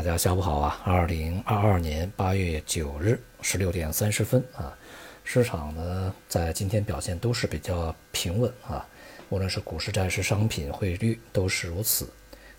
[0.00, 0.80] 大家下午好啊！
[0.82, 4.74] 二零二二年八月九日十六点三十分啊，
[5.24, 8.88] 市场呢在今天表现都是比较平稳啊，
[9.28, 12.08] 无论是股市、债市、商品、汇率都是如此。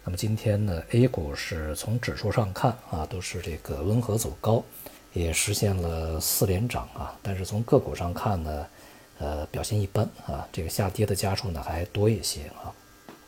[0.03, 4.63] 那么今天呢，A 股是从指数上看啊，都是这个温和走高，
[5.11, 7.17] 也实现了四连涨啊。
[7.23, 8.67] 但是从个股上看呢，
[9.17, 12.69] 呃，表现一般啊，这个下跌的家数呢还多一些啊。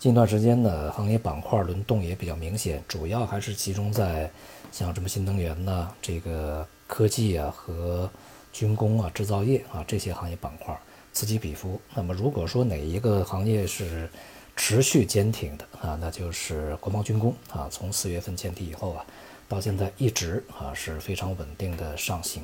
[0.04, 4.30] 近段时间呢，行业板块轮动也比较明显，主要还是集中在
[4.70, 8.10] 像什么新能源呐、这个科技啊和
[8.52, 10.78] 军工啊、制造业啊这些行业板块
[11.14, 11.80] 此起彼伏。
[11.96, 14.10] 那么如果说哪一个行业是
[14.58, 19.06] 持续坚挺的啊，那就是国防军工啊，从四月份见底以后啊，
[19.48, 22.44] 到现在一直啊是非常稳定的上行。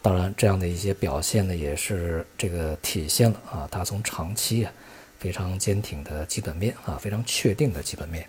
[0.00, 4.72] 当然，这样的一些表现呢，也是这个体现了啊，它从长期啊。
[5.22, 8.26] 非常坚挺的基本面啊，非常确定的基本面。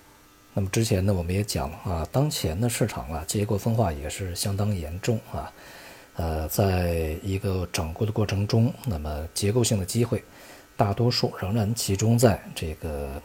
[0.54, 5.52] 那么之前呢，我们也讲啊，当前的市场啊，结构分化也是相当严重啊。
[6.16, 10.24] 呃，在一个整固的过程中，那么结构性的机会，
[10.78, 13.20] 大多数仍然集中在这个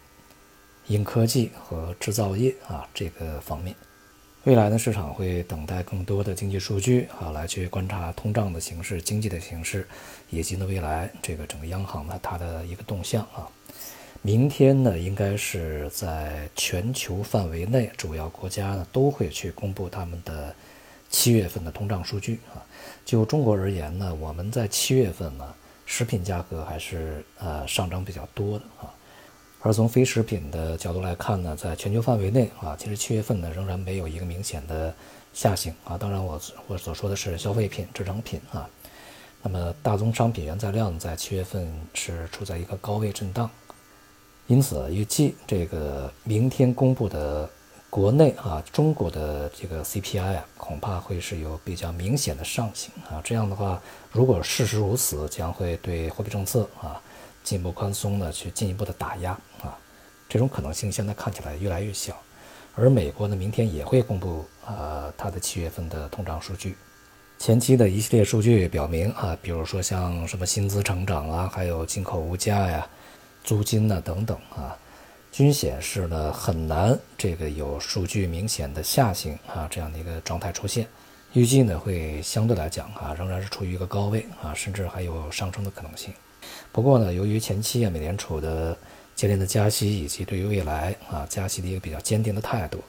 [0.86, 3.76] 硬科技和制造业啊这个方面。
[4.44, 9.86] 未来呢，市场会等待更多的经济数据啊，来去观察通胀的形势、经济的形势，
[10.30, 13.46] 以及呢未来这个整个央行呢它的一个动向啊。
[14.22, 20.52] 明天呢，应该是在全球范围内，主要国家呢都会去公布他们的
[21.08, 22.58] 七月份的通胀数据啊。
[23.04, 25.54] 就中国而言呢，我们在七月份呢，
[25.86, 28.92] 食品价格还是呃上涨比较多的啊。
[29.60, 34.92] 而从非食品的角度来看呢，在全球范围内啊，其实七月份呢仍然没有一个明显的
[35.32, 35.96] 下行啊。
[35.96, 38.68] 当然，我我所说的是消费品、制成品啊。
[39.42, 43.48] 那么大宗商品原材料呢，在七月份是处在一个高位震荡。
[44.48, 47.48] 因此，预计这个明天公布的
[47.90, 53.20] 国内啊，中国的这个 CPI 啊，恐怕会是有比较明显的上行啊。
[53.22, 53.78] 这样的话，
[54.10, 56.98] 如果事实如此，将会对货币政策啊
[57.44, 59.32] 进一步宽松呢，去进一步的打压
[59.62, 59.76] 啊。
[60.30, 62.16] 这种可能性现在看起来越来越小。
[62.74, 66.74] 而美国呢，明天也会公布啊它的七月份的通胀数据。
[67.38, 72.88] 前期的一系列数据表明啊，比如说像什么薪资成长啊，还有进口物价呀。
[73.44, 74.76] 租金呢等等啊，
[75.32, 80.86] 均显示呢很难这个有数据明显的下行啊这样的一个状态出现，
[81.32, 86.12] 预计呢会相对来讲啊仍然是处于一个高位啊，甚至还有上升的可能性。
[86.72, 88.76] 不过呢，由于前期啊美联储的
[89.14, 92.82] 接连的加息以及对于未来啊加息的一个比较坚定的态度，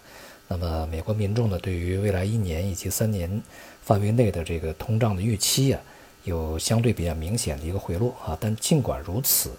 [0.47, 3.41] 那么美国民众呢对于未来一年以及三年
[3.81, 5.81] 范围内的这个通胀的预期啊
[6.23, 9.51] 有相对比较明显的一个回落啊，但尽管如此。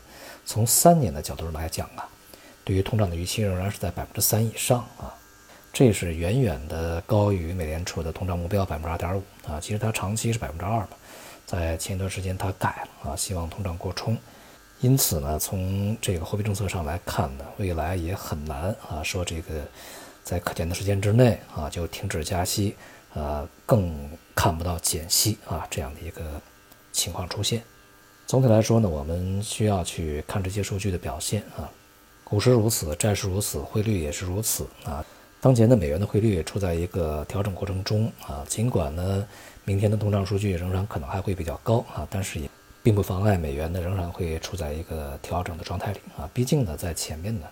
[0.47, 2.09] 从三年的角度来讲啊，
[2.65, 5.15] 对于通胀的预期仍然是在百分之三以上啊，
[5.73, 9.61] 这是远远的高于美联储的通胀目标百分之二点五啊。
[9.61, 10.89] 其实它长期是百分之二嘛，
[11.47, 14.17] 在前一段时间它改了啊，希望通胀过冲。
[14.81, 19.63] 因此呢，从这个货币政策上来看呢，未来也很难啊说这个
[20.25, 22.75] 在可见的时间之内啊就停止加息，
[23.15, 23.93] 呃，更
[24.35, 26.41] 看不到减息啊这样的一个
[26.93, 27.63] 情况出现。
[28.27, 31.69] 总体来说呢，我们需要去看这些数据的表现啊，
[32.23, 35.05] 股市如此，债市如此，汇率也是如此啊。
[35.41, 39.27] 当前的美元的汇率也处在一个调整过程中啊，尽管呢，
[39.65, 42.49] 明天的通胀数据仍然可能还会比较高啊，但是也
[42.83, 46.31] 并不妨碍美元呢仍然会处在一个调整的状态里啊。
[46.33, 47.47] 毕竟呢，在前面呢，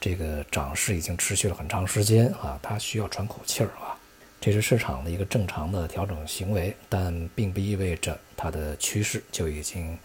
[0.00, 3.98] 这个涨势已经持续了很长时间啊，它需要喘口气儿啊。
[4.44, 9.98] 这是市场的一个正常的调整行为，但并不意味着它的趋势就已经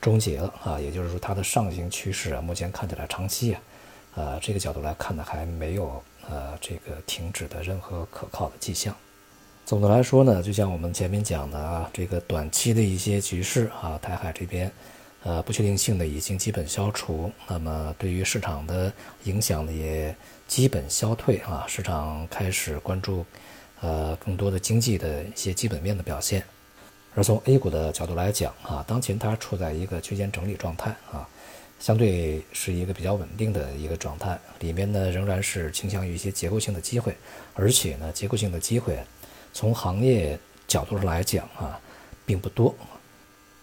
[0.00, 0.78] 终结了啊。
[0.78, 3.60] 也就是说，它的上行趋势啊，目前看起来长期啊，
[4.14, 6.00] 呃，这个角度来看呢，还没有
[6.30, 8.94] 呃这个停止的任何可靠的迹象。
[9.66, 14.70] 总的来说呢，就像我们前面讲的啊，这个短期的一些局势啊，台海这边
[15.24, 18.92] 呃不确定性的已经基本消除，那么对于市场的
[19.24, 20.14] 影响呢也
[20.46, 23.26] 基本消退啊，市场开始关注。
[23.82, 26.44] 呃，更多的经济的一些基本面的表现，
[27.16, 31.28] 而从 A 股的角度来讲啊，当前它处在一个区间整理状态啊，
[31.80, 37.16] 相对是一个比较稳定的一个状态，里面呢仍然是倾向于一些结构性的机会，
[37.54, 38.96] 而且呢结构性的机会
[39.52, 40.38] 从行业
[40.68, 41.80] 角度上来讲啊，
[42.24, 42.72] 并不多。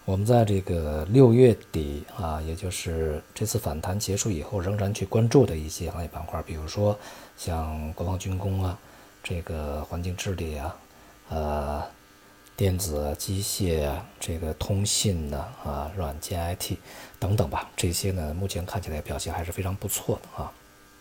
[0.04, 6.98] 我们在这个六月底啊，也就是这次反弹结束以后，仍然去关注的一些行业板块，比如说
[7.38, 8.78] 像国防军工啊。
[9.22, 10.76] 这个环境治理啊，
[11.28, 11.82] 呃，
[12.56, 16.76] 电子机械啊，这个通信呢啊，软件 IT
[17.18, 20.52] 等等吧，这些呢目前看起来表现还是非常不错的啊。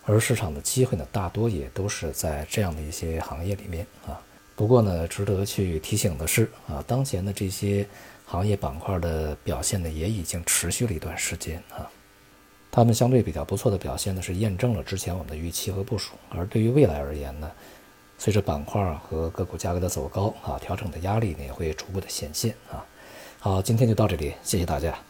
[0.06, 4.20] 而市场的机会呢，大多也都是在这样的一些行业里面啊。
[4.56, 7.88] 不过呢，值得去提醒的是啊，当前的这些
[8.26, 11.90] 行业板块的表现呢，也已经持续了一段时间啊。
[12.72, 16.16] 他们相对比较不错的表现呢，是验证了之前我们的预期和部署。
[16.30, 17.52] 而对于未来而言呢，
[18.20, 22.86] 随着板块和个股价格的走高啊，调整的压力呢也会逐步的显现啊。
[23.40, 25.09] 好，今天就到这里，谢谢大家。